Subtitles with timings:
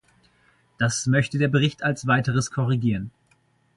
[0.79, 3.11] Das möchte der Bericht als weiteres korrigieren.